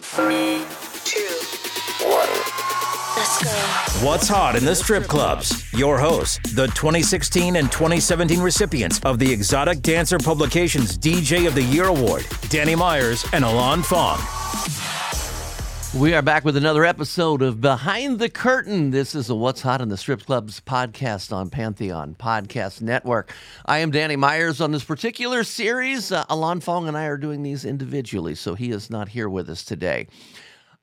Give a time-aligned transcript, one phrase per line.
[0.00, 0.64] Three,
[1.02, 1.26] two,
[2.06, 2.28] one.
[3.16, 4.06] Let's go.
[4.06, 5.64] What's hot in the strip clubs?
[5.72, 11.64] Your hosts, the 2016 and 2017 recipients of the Exotic Dancer Publications DJ of the
[11.64, 14.18] Year Award, Danny Myers and Alon Fong.
[15.98, 18.92] We are back with another episode of Behind the Curtain.
[18.92, 23.34] This is a What's Hot in the Strip Clubs podcast on Pantheon Podcast Network.
[23.66, 26.12] I am Danny Myers on this particular series.
[26.12, 29.50] Uh, Alon Fong and I are doing these individually, so he is not here with
[29.50, 30.06] us today.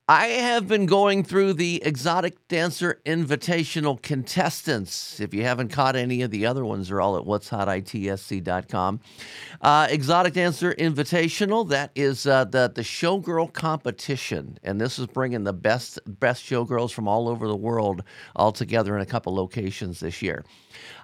[0.08, 5.18] I have been going through the Exotic Dancer Invitational contestants.
[5.18, 9.00] If you haven't caught any of the other ones, they're all at what'shotitsc.com.
[9.60, 14.60] Uh, Exotic Dancer Invitational, that is uh, the, the showgirl competition.
[14.62, 18.04] And this is bringing the best, best showgirls from all over the world
[18.36, 20.44] all together in a couple locations this year.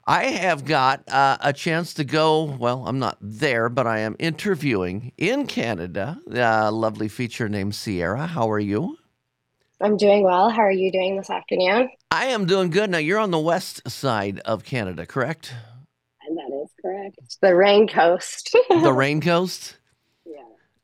[0.07, 2.45] I have got uh, a chance to go.
[2.45, 8.27] Well, I'm not there, but I am interviewing in Canada a lovely feature named Ciara.
[8.27, 8.92] How are you?
[9.83, 10.49] I'm doing well.
[10.49, 11.91] How are you doing this afternoon?
[12.13, 12.89] I am doing good.
[12.89, 15.53] Now, you're on the west side of Canada, correct?
[16.25, 17.17] And that is correct.
[17.25, 18.57] It's the Rain Coast.
[18.71, 19.79] the Rain Coast?
[20.25, 20.37] Yeah.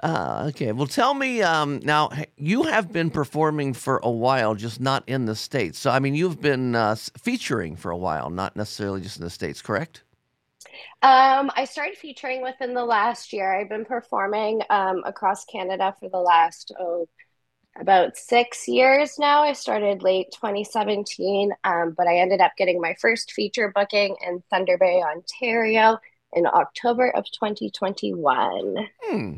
[0.02, 0.72] Uh, okay.
[0.72, 5.26] Well, tell me um, now, you have been performing for a while, just not in
[5.26, 5.78] the States.
[5.78, 9.30] So, I mean, you've been uh, featuring for a while, not necessarily just in the
[9.30, 10.02] States, correct?
[11.02, 13.54] Um, I started featuring within the last year.
[13.54, 17.06] I've been performing um, across Canada for the last, oh,
[17.80, 19.42] about six years now.
[19.42, 24.42] I started late 2017, um, but I ended up getting my first feature booking in
[24.50, 25.98] Thunder Bay, Ontario
[26.32, 28.88] in October of 2021.
[29.02, 29.32] Hmm.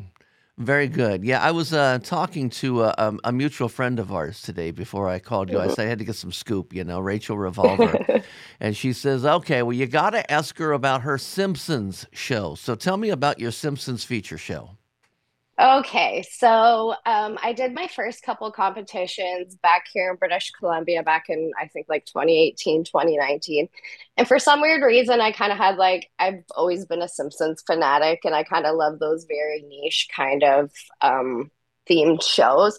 [0.61, 1.25] Very good.
[1.25, 5.09] Yeah, I was uh, talking to a, a, a, mutual friend of ours today before
[5.09, 5.57] I called you.
[5.57, 5.71] Mm-hmm.
[5.71, 8.23] I said I had to get some scoop, you know, Rachel Revolver.
[8.61, 12.57] and she says, okay, well, you got to ask her about her Simpsons show.
[12.57, 14.73] So tell me about your Simpsons feature show.
[15.61, 21.27] Okay, so um, I did my first couple competitions back here in British Columbia back
[21.29, 23.69] in, I think, like 2018, 2019.
[24.17, 27.63] And for some weird reason, I kind of had like, I've always been a Simpsons
[27.67, 30.71] fanatic and I kind of love those very niche kind of
[31.03, 31.51] um,
[31.87, 32.79] themed shows.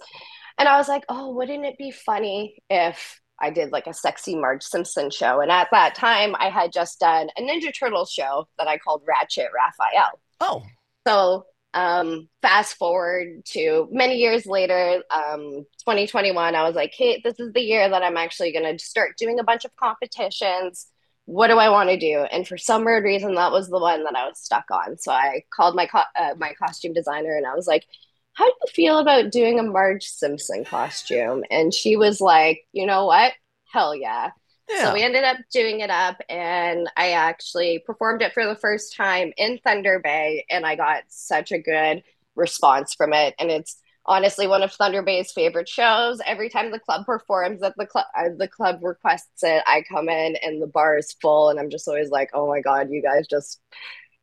[0.58, 4.36] And I was like, oh, wouldn't it be funny if I did like a sexy
[4.36, 5.40] Marge Simpson show?
[5.40, 9.04] And at that time, I had just done a Ninja Turtle show that I called
[9.08, 10.20] Ratchet Raphael.
[10.40, 10.64] Oh.
[11.06, 17.40] So um, fast forward to many years later, um, 2021, I was like, hey, this
[17.40, 20.88] is the year that I'm actually going to start doing a bunch of competitions.
[21.26, 22.26] What do I want to do?
[22.32, 24.98] And for some weird reason, that was the one that I was stuck on.
[24.98, 27.86] So I called my co- uh, my costume designer and I was like,
[28.34, 31.44] how do you feel about doing a Marge Simpson costume?
[31.52, 33.34] And she was like, you know what?
[33.72, 34.32] Hell yeah.
[34.72, 34.86] Yeah.
[34.86, 38.96] So we ended up doing it up, and I actually performed it for the first
[38.96, 42.04] time in Thunder Bay, and I got such a good
[42.36, 43.36] response from it.
[43.40, 46.22] And it's honestly one of Thunder Bay's favorite shows.
[46.26, 49.64] Every time the club performs at the club, uh, the club requests it.
[49.68, 52.62] I come in, and the bar is full, and I'm just always like, "Oh my
[52.62, 53.60] god, you guys just."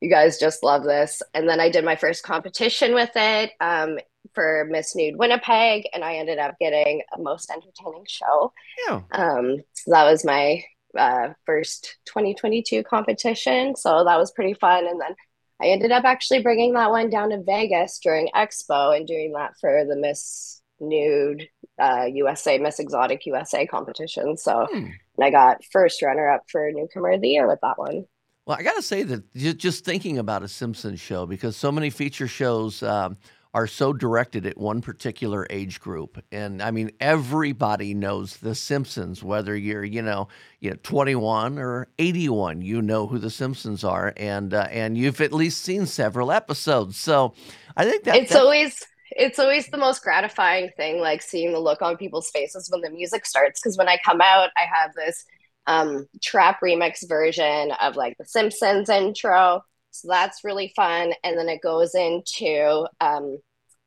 [0.00, 1.22] You guys just love this.
[1.34, 3.50] And then I did my first competition with it.
[3.60, 3.98] Um,
[4.34, 8.52] for Miss Nude Winnipeg, and I ended up getting a most entertaining show.
[8.86, 9.00] Yeah.
[9.12, 10.62] Um, so that was my
[10.96, 13.76] uh, first 2022 competition.
[13.76, 14.86] So that was pretty fun.
[14.86, 15.14] And then
[15.60, 19.54] I ended up actually bringing that one down to Vegas during Expo and doing that
[19.60, 21.48] for the Miss Nude
[21.80, 24.36] uh, USA, Miss Exotic USA competition.
[24.36, 24.76] So, hmm.
[24.76, 28.06] and I got first runner up for Newcomer of the Year with that one.
[28.46, 31.90] Well, I got to say that just thinking about a Simpsons show, because so many
[31.90, 33.18] feature shows, um,
[33.54, 36.22] are so directed at one particular age group.
[36.30, 40.28] And I mean, everybody knows The Simpsons, whether you're, you know,
[40.60, 45.20] you know, 21 or 81, you know who The Simpsons are, and uh, and you've
[45.20, 46.96] at least seen several episodes.
[46.96, 47.34] So
[47.76, 51.80] I think that it's always it's always the most gratifying thing, like seeing the look
[51.80, 53.60] on people's faces when the music starts.
[53.60, 55.24] Because when I come out, I have this
[55.66, 61.12] um, trap remix version of like the Simpsons intro so that's really fun.
[61.24, 63.38] And then it goes into um,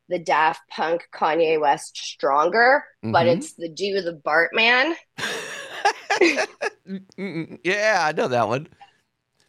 [0.08, 3.12] the Daft Punk Kanye West Stronger, mm-hmm.
[3.12, 4.94] but it's the Do the Bartman.
[7.64, 8.68] yeah, I know that one.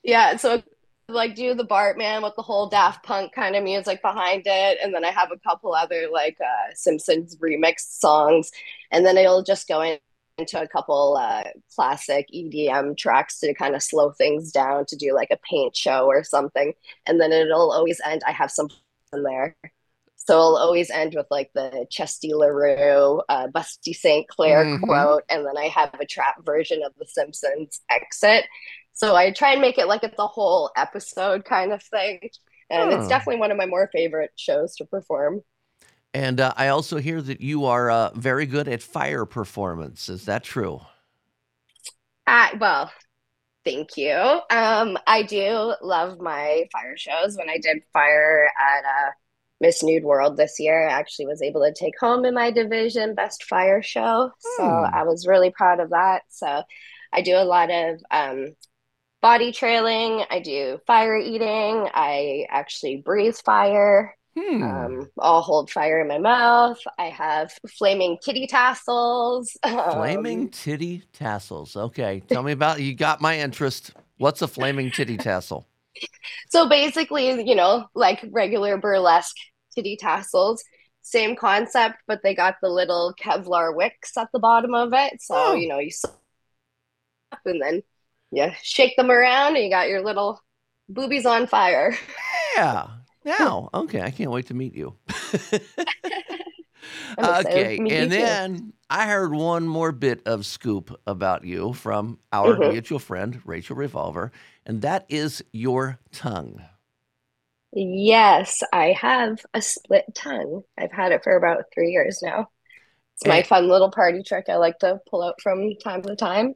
[0.03, 0.61] Yeah, so
[1.09, 4.93] like do the Bartman with the whole Daft Punk kind of music behind it, and
[4.93, 8.51] then I have a couple other like uh, Simpsons remix songs,
[8.91, 9.97] and then it'll just go in,
[10.37, 11.43] into a couple uh,
[11.75, 16.05] classic EDM tracks to kind of slow things down to do like a paint show
[16.07, 16.73] or something,
[17.05, 18.21] and then it'll always end.
[18.27, 18.67] I have some
[19.13, 19.55] in there.
[20.15, 24.27] So it'll always end with like the Chesty LaRue, uh, Busty St.
[24.29, 24.81] Clair Mhm.
[24.81, 28.45] quote, and then I have a trap version of The Simpsons exit.
[28.93, 32.19] So I try and make it like it's a whole episode kind of thing.
[32.69, 32.97] And Huh.
[32.97, 35.41] it's definitely one of my more favorite shows to perform.
[36.13, 40.09] And uh, I also hear that you are uh, very good at fire performance.
[40.09, 40.81] Is that true?
[42.25, 42.91] Uh, well,
[43.65, 44.13] thank you.
[44.51, 47.37] Um, I do love my fire shows.
[47.37, 49.11] When I did fire at uh,
[49.61, 53.15] Miss Nude World this year, I actually was able to take home in my division
[53.15, 54.31] best fire show.
[54.39, 54.93] So Hmm.
[54.93, 56.23] I was really proud of that.
[56.29, 56.63] So
[57.13, 58.55] I do a lot of um,
[59.21, 60.23] body trailing.
[60.29, 61.89] I do fire eating.
[61.93, 64.15] I actually breathe fire.
[64.37, 64.63] Hmm.
[64.63, 66.79] Um, I'll hold fire in my mouth.
[66.97, 69.55] I have flaming kitty tassels.
[69.63, 71.75] flaming Um, titty tassels.
[71.75, 72.81] Okay, tell me about.
[72.81, 73.91] You got my interest.
[74.17, 75.67] What's a flaming titty tassel?
[76.49, 79.35] So basically, you know, like regular burlesque
[79.75, 80.63] titty tassels,
[81.03, 85.21] same concept, but they got the little Kevlar wicks at the bottom of it.
[85.21, 85.53] So, Oh.
[85.53, 86.15] you know, you slap
[87.45, 87.83] and then
[88.31, 90.41] you shake them around and you got your little
[90.89, 91.95] boobies on fire.
[92.55, 92.85] Yeah.
[93.25, 94.95] Now, okay, I can't wait to meet you.
[97.17, 98.17] Okay, and too.
[98.17, 102.71] then I heard one more bit of scoop about you from our Mhm.
[102.73, 104.31] mutual friend Rachel Revolver,
[104.65, 106.61] and that is your tongue.
[107.71, 110.63] Yes, I have a split tongue.
[110.77, 112.49] I've had it for about three years now.
[113.15, 116.15] It's my And- fun little party trick I like to pull out from time to
[116.15, 116.55] time.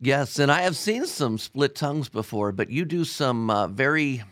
[0.00, 4.22] Yes, and I have seen some split tongues before, but you do some uh, very,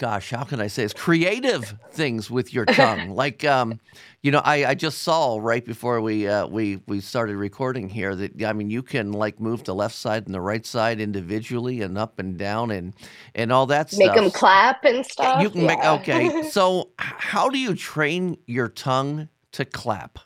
[0.00, 0.94] gosh, how can I say this?
[0.94, 3.10] Creative things with your tongue.
[3.14, 3.78] like, um,
[4.22, 8.16] you know, I, I just saw right before we uh, we we started recording here
[8.16, 11.82] that I mean, you can like move the left side and the right side individually
[11.82, 12.94] and up and down and
[13.34, 14.16] and all that Make stuff.
[14.16, 15.42] Make them clap and stuff.
[15.42, 16.42] You can make okay.
[16.50, 20.18] So, how do you train your tongue to clap?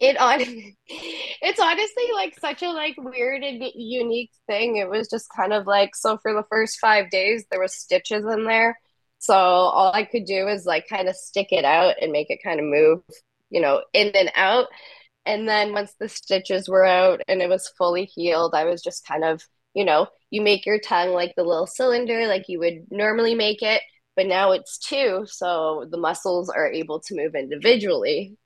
[0.00, 0.40] it on
[0.88, 4.76] it's honestly like such a like weird and unique thing.
[4.76, 8.24] It was just kind of like so for the first five days there was stitches
[8.24, 8.78] in there.
[9.20, 12.38] So all i could do is like kind of stick it out and make it
[12.42, 13.00] kind of move
[13.50, 14.66] you know in and out.
[15.26, 19.06] And then once the stitches were out and it was fully healed i was just
[19.06, 19.42] kind of
[19.74, 23.60] you know you make your tongue like the little cylinder like you would normally make
[23.62, 23.82] it
[24.16, 28.36] but now it's two so the muscles are able to move individually.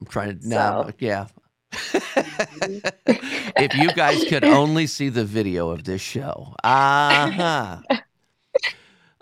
[0.00, 1.26] I'm trying to now, So- yeah.
[3.56, 7.80] If you guys could only see the video of this show, uh-huh.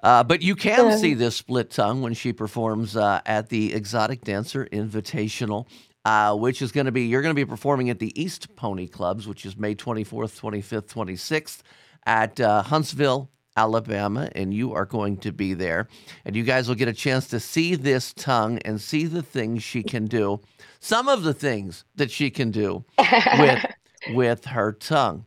[0.02, 4.22] Uh, but you can see this split tongue when she performs uh, at the Exotic
[4.22, 5.66] Dancer Invitational,
[6.04, 8.86] uh, which is going to be, you're going to be performing at the East Pony
[8.86, 11.58] Clubs, which is May 24th, 25th, 26th
[12.06, 13.28] at uh, Huntsville,
[13.60, 15.86] Alabama, and you are going to be there.
[16.24, 19.62] And you guys will get a chance to see this tongue and see the things
[19.62, 20.40] she can do,
[20.80, 22.84] some of the things that she can do
[23.38, 23.64] with
[24.14, 25.26] with her tongue.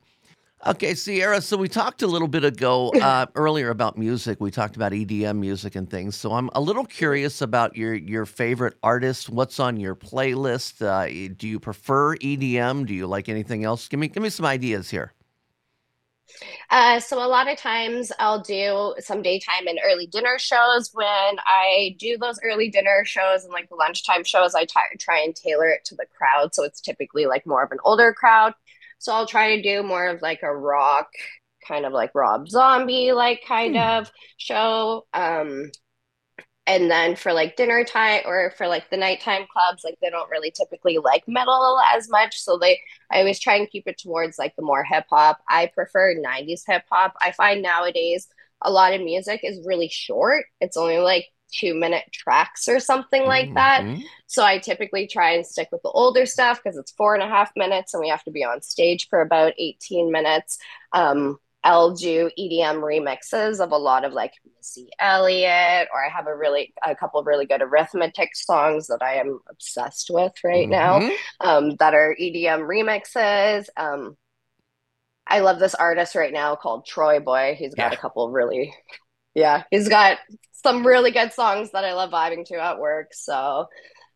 [0.65, 1.41] Okay, Ciara.
[1.41, 4.39] So we talked a little bit ago uh, earlier about music.
[4.39, 6.15] We talked about EDM music and things.
[6.15, 9.29] So I'm a little curious about your your favorite artist.
[9.29, 10.81] What's on your playlist?
[10.81, 12.87] Uh, do you prefer EDM?
[12.87, 13.87] Do you like anything else?
[13.89, 15.11] Give me give me some ideas here.
[16.69, 20.89] Uh, so a lot of times I'll do some daytime and early dinner shows.
[20.93, 25.21] When I do those early dinner shows and like the lunchtime shows, I try, try
[25.21, 26.53] and tailor it to the crowd.
[26.55, 28.53] So it's typically like more of an older crowd.
[28.99, 31.09] So I'll try to do more of like a rock,
[31.67, 35.05] kind of like Rob Zombie like kind of show.
[35.13, 35.71] Um,
[36.65, 40.29] and then for like dinner time or for like the nighttime clubs, like they don't
[40.29, 42.39] really typically like metal as much.
[42.39, 42.79] So they
[43.11, 45.39] I always try and keep it towards like the more hip hop.
[45.49, 47.13] I prefer 90s hip hop.
[47.21, 48.27] I find nowadays
[48.61, 50.45] a lot of music is really short.
[50.61, 53.83] It's only like two minute tracks or something like that.
[53.83, 54.03] Mhm.
[54.27, 57.27] So I typically try and stick with the older stuff because it's four and a
[57.27, 60.57] half minutes and we have to be on stage for about 18 minutes.
[60.93, 66.27] Um, I'll do EDM remixes of a lot of like Missy Elliott, or I have
[66.27, 70.69] a really a couple of really good arithmetic songs that I am obsessed with right
[70.69, 71.17] now Mhm.
[71.39, 73.67] um, that are EDM remixes.
[73.77, 74.17] Um,
[75.27, 77.55] I love this artist right now called TroyBoi.
[77.55, 77.93] He's got Yeah.
[77.93, 78.75] a couple of really,
[79.35, 80.19] yeah, he's got
[80.53, 83.13] some really good songs that I love vibing to at work.
[83.13, 83.67] So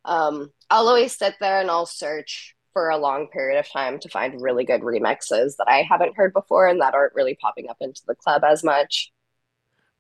[0.06, 4.07] um, I'll always sit there and I'll search for a long period of time to
[4.07, 7.77] find really good remixes that I haven't heard before and that aren't really popping up
[7.81, 9.12] into the club as much.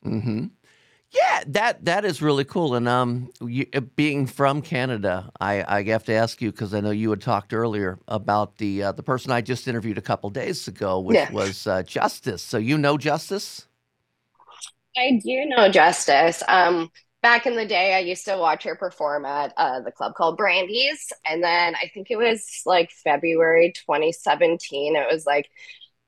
[0.03, 0.45] Hmm.
[1.11, 2.75] Yeah, that that is really cool.
[2.75, 6.81] And um, you, uh, being from Canada, I, I have to ask you because I
[6.81, 10.29] know you had talked earlier about the uh, the person I just interviewed a couple
[10.31, 11.29] days ago, which Yeah.
[11.29, 12.43] was uh, Justice.
[12.43, 13.67] So you know Justice.
[14.97, 16.41] I do know Justice.
[16.47, 16.89] Um,
[17.27, 20.37] back in the day, I used to watch her perform at uh, the club called
[20.37, 24.95] Brandy's, and then I think it was like February 2017.
[24.95, 25.49] It was like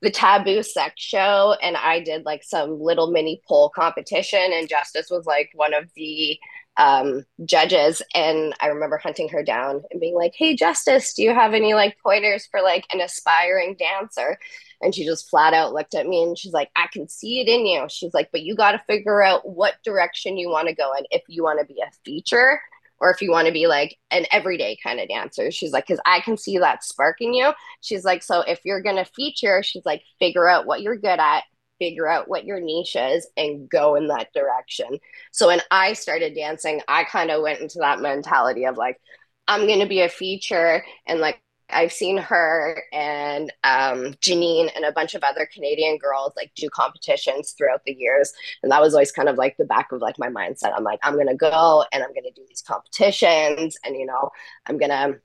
[0.02, 5.10] the Taboo Sex Show, and I did like some little mini pole competition, and Justice
[5.10, 6.40] was like one of the
[6.78, 8.02] um, judges.
[8.16, 11.74] And I remember hunting her down and being like, "Hey, Justice, do you have any
[11.74, 14.38] like pointers for like an aspiring dancer?"
[14.82, 17.50] And she just flat out looked at me and she's like, I can see it
[17.50, 17.86] in you.
[17.90, 21.04] She's like, but you got to figure out what direction you want to go in
[21.12, 22.62] if you want to be a feature
[23.00, 25.52] or if you want to be like an everyday kind of dancer.
[25.52, 27.52] She's like, because I can see that spark in you.
[27.82, 31.20] She's like, so if you're going to feature, she's like, figure out what you're good
[31.20, 31.44] at,
[31.80, 35.00] figure out what your niche is, and go in that direction.
[35.32, 39.00] So when I started dancing, I kind of went into that mentality of like,
[39.48, 44.86] I'm going to be a feature and like, I've seen her and um, Janine and
[44.86, 48.34] a bunch of other Canadian girls like do competitions throughout the years,
[48.64, 50.74] and that was always kind of like the back of like my mindset.
[50.76, 54.30] I'm like, I'm gonna go and I'm gonna do these competitions, and you know,
[54.66, 55.16] I'm gonna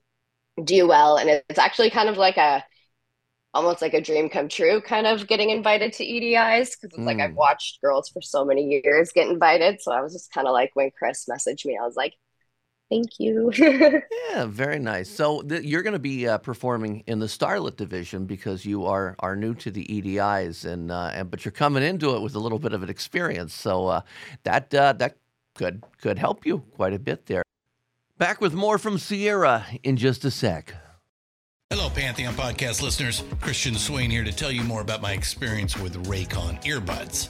[0.63, 1.17] do well.
[1.17, 2.63] And it's actually kind of like a
[3.53, 7.19] almost like a dream come true, kind of getting invited to EDIs because it's like
[7.21, 7.37] I've Mm.
[7.37, 9.81] watched girls for so many years get invited.
[9.81, 12.15] So I was just kind of like when Chris messaged me, I was like,
[12.95, 13.51] thank you.
[14.31, 15.09] Yeah, very nice.
[15.09, 19.15] So th- you're going to be uh, performing in the Starlet division because you are
[19.19, 22.39] are new to the EDIs, and uh, and but you're coming into it with a
[22.39, 23.53] little bit of an experience.
[23.53, 24.01] So uh,
[24.43, 25.17] that uh, that
[25.53, 27.43] could could help you quite a bit there.
[28.17, 30.73] Back with more from Ciara in just a sec.
[31.69, 33.23] Hello, Pantheon podcast listeners.
[33.41, 37.29] Christian Swain here to tell you more about my experience with Raycon earbuds.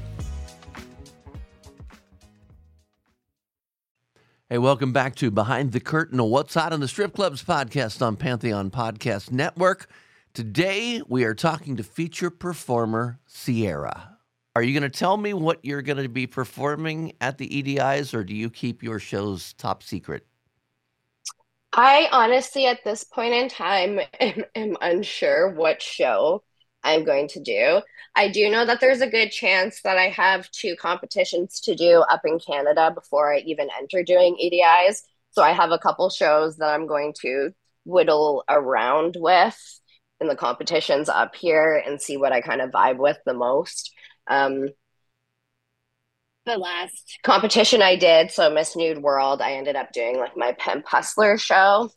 [4.51, 8.05] Hey, welcome back to Behind the Curtain, a What's Hot in the Strip Clubs podcast
[8.05, 9.89] on Pantheon Podcast Network.
[10.33, 14.17] Today, we are talking to feature performer Ciara.
[14.53, 18.13] Are you going to tell me what you're going to be performing at the EDIs,
[18.13, 20.27] or do you keep your shows top secret?
[21.71, 26.43] I honestly, at this point in time, am, am unsure what show
[26.83, 27.81] I'm going to do.
[28.15, 32.03] I do know that there's a good chance that I have two competitions to do
[32.09, 35.03] up in Canada before I even enter doing EDIs.
[35.31, 37.53] So I have a couple shows that I'm going to
[37.85, 39.57] whittle around with
[40.19, 43.91] in the competitions up here and see what I kind of vibe with the most.
[44.27, 44.69] Um,
[46.45, 50.53] the last competition I did, so Miss Nude World, I ended up doing like my
[50.53, 51.91] Pimp Hustler show.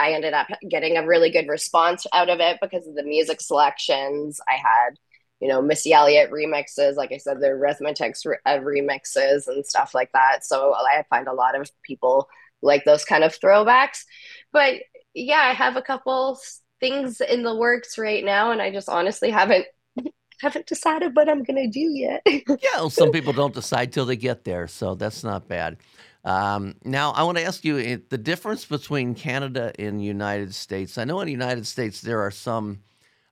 [0.00, 3.40] I ended up getting a really good response out of it because of the music
[3.40, 4.40] selections.
[4.48, 4.98] I had,
[5.40, 9.94] you know, Missy Elliott remixes, like I said, the Arithmetics re- uh, remixes and stuff
[9.94, 10.44] like that.
[10.44, 12.28] So I find a lot of people
[12.62, 14.04] like those kind of throwbacks.
[14.52, 14.76] But
[15.14, 16.38] yeah, I have a couple
[16.80, 19.66] things in the works right now, and I just honestly haven't
[20.40, 22.22] haven't decided what I'm gonna do yet.
[22.26, 25.76] Yeah, well, some people don't decide till they get there, so that's not bad.
[26.24, 30.98] Um, now, I want to ask you the difference between Canada and United States.
[30.98, 32.80] I know in the United States there are some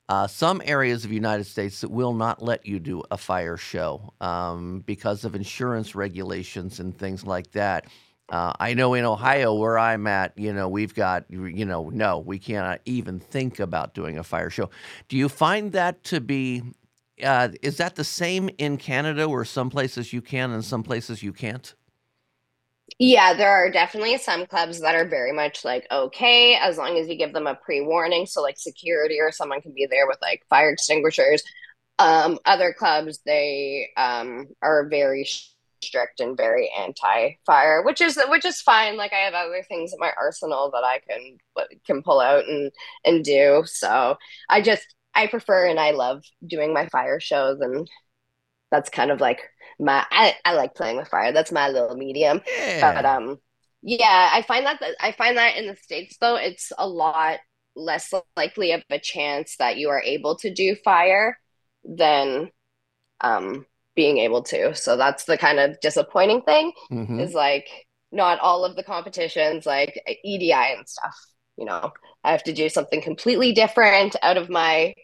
[0.09, 3.59] uh, some areas of the United States that will not let you do a fire
[3.59, 7.85] show um, because of insurance regulations and things like that.
[8.31, 12.19] Uh, I know in Ohio, where I'm at, you know, we've got, you know, no,
[12.19, 14.71] we cannot even think about doing a fire show.
[15.09, 16.63] Do you find that to be,
[17.23, 21.23] uh, is that the same in Canada where some places you can and some places
[21.23, 21.75] you can't?
[22.99, 27.09] Yeah, there are definitely some clubs that are very much like okay, as long as
[27.09, 30.43] you give them a pre-warning, so like security or someone can be there with like
[30.49, 31.43] fire extinguishers.
[31.99, 35.29] Um, other clubs they um, are very
[35.83, 38.97] strict and very anti-fire, which is which is fine.
[38.97, 41.39] Like I have other things in my arsenal that I can
[41.87, 42.73] can pull out and
[43.05, 43.65] and do.
[43.67, 44.17] So
[44.49, 47.89] I just I prefer and I love doing my fire shows, and
[48.71, 49.41] that's kind of like
[49.79, 51.33] my I, I like playing with fire.
[51.33, 52.41] That's my little medium.
[52.47, 52.95] Yeah.
[52.95, 53.39] But um
[53.83, 57.39] yeah, I find that I find that in the states though it's a lot
[57.77, 61.39] less likely of a chance that you are able to do fire
[61.85, 62.51] than
[63.21, 64.75] um being able to.
[64.75, 67.21] So that's the kind of disappointing thing mm-hmm.
[67.21, 67.69] is like
[68.13, 71.17] not all of the competitions like EDI and stuff,
[71.57, 71.93] you know.
[72.25, 74.95] I have to do something completely different out of my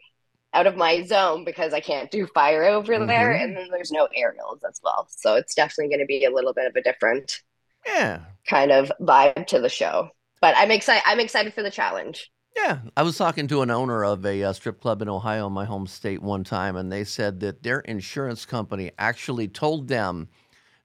[0.54, 3.06] out of my zone because I can't do fire over mm-hmm.
[3.06, 5.06] there, and then there's no aerials as well.
[5.10, 7.42] So it's definitely going to be a little bit of a different,
[7.86, 10.10] yeah, kind of vibe to the show.
[10.40, 11.02] But I'm excited.
[11.06, 12.30] I'm excited for the challenge.
[12.56, 15.64] Yeah, I was talking to an owner of a uh, strip club in Ohio, my
[15.64, 20.28] home state, one time, and they said that their insurance company actually told them,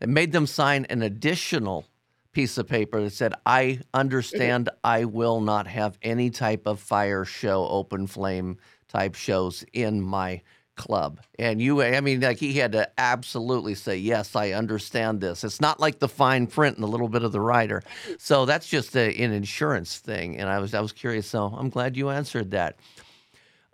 [0.02, 1.86] it made them sign an additional
[2.32, 4.80] piece of paper that said, "I understand, mm-hmm.
[4.84, 8.58] I will not have any type of fire show, open flame."
[8.90, 10.42] Type shows in my
[10.80, 11.20] club.
[11.38, 15.44] And you, I mean, like he had to absolutely say, yes, I understand this.
[15.44, 17.84] It's not like the fine print and a little bit of the rider.
[18.18, 20.38] So that's just a, an insurance thing.
[20.38, 21.28] And I was, I was curious.
[21.28, 22.78] So I'm glad you answered that.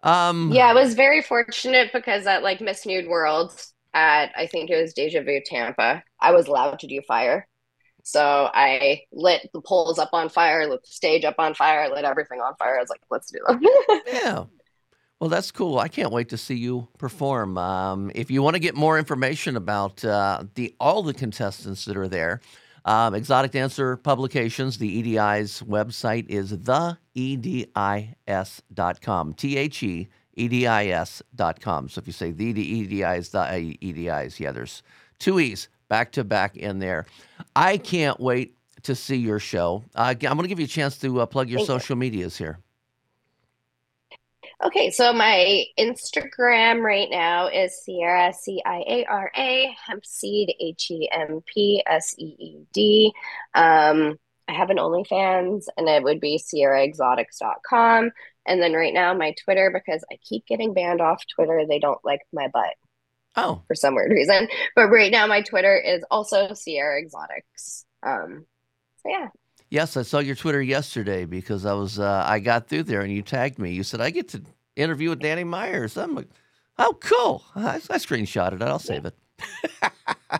[0.01, 3.53] Um, yeah, I was very fortunate because at like Miss Nude World
[3.93, 7.47] at, I think it was Deja Vu Tampa, I was allowed to do fire.
[8.03, 12.05] So I lit the poles up on fire, lit the stage up on fire, lit
[12.05, 12.77] everything on fire.
[12.77, 13.61] I was like, let's do them.
[14.07, 14.43] yeah.
[15.19, 15.79] Well, that's cool.
[15.79, 17.57] I can't wait to see you perform.
[17.57, 21.95] Um, if you want to get more information about uh, the all the contestants that
[21.95, 22.41] are there,
[22.83, 26.93] um, Exotic Dancer Publications, the EDI's website is theedis.com.
[29.35, 31.89] T H E E D I S.com.
[31.89, 34.83] So if you say the the EDIs, the EDIs, yeah, there's
[35.17, 37.05] two E's back to back in there.
[37.55, 39.83] I can't wait to see your show.
[39.95, 42.01] Uh, I'm going to give you a chance to uh, plug your Thank social you.
[42.01, 42.59] medias here.
[44.63, 50.91] Okay, so my Instagram right now is Ciara C I A R A Hempseed H
[50.91, 53.13] E M P S E E D.
[53.53, 58.11] Um, I have an OnlyFans, and it would be CiaraExotics.com.
[58.45, 61.65] And then right now, my Twitter because I keep getting banned off Twitter.
[61.67, 62.75] They don't like my butt.
[63.35, 64.47] Oh, for some weird reason.
[64.75, 67.85] But right now, my Twitter is also Ciara Exotics.
[68.03, 68.45] Um,
[69.03, 69.27] so yeah.
[69.69, 73.11] Yes, I saw your Twitter yesterday because I was uh, I got through there and
[73.11, 73.71] you tagged me.
[73.71, 74.41] You said I get to
[74.75, 75.97] interview with Danny Myers.
[75.97, 76.27] I'm like,
[76.77, 77.43] oh, cool.
[77.55, 78.61] I, I screenshotted it.
[78.61, 79.15] I'll save it.
[79.81, 80.39] I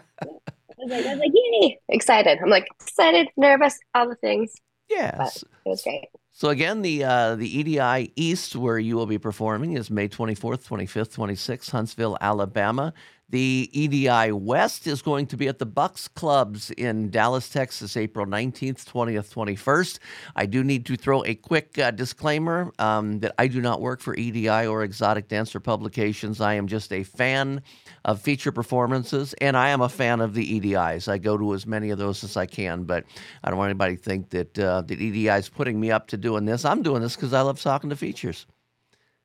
[0.77, 1.79] was like, I was like, yay!
[1.89, 2.39] Excited.
[2.41, 4.53] I'm like excited, nervous, all the things.
[4.89, 6.05] Yes, it was great.
[6.31, 10.67] So again, the uh, the EDI East, where you will be performing, is May 24th,
[10.67, 12.93] 25th, 26th, Huntsville, Alabama.
[13.29, 18.27] The EDI West is going to be at the Bucks Clubs in Dallas, Texas, April
[18.27, 19.97] 19th, 20th, 21st.
[20.35, 23.99] I do need to throw a quick uh, disclaimer um, that I do not work
[23.99, 26.39] for EDI or Exotic Dancer Publications.
[26.39, 27.63] I am just a fan
[28.05, 31.07] of feature performances, and I am a fan of the EDIs.
[31.07, 33.05] I go to as many of those as I can, but
[33.43, 36.17] I don't want anybody to think that, uh, that EDI is putting me up to
[36.17, 36.63] doing this.
[36.63, 38.45] I'm doing this because I love talking to features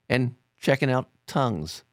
[0.09, 1.85] and checking out tongues.